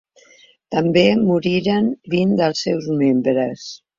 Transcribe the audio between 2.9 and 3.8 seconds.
membres.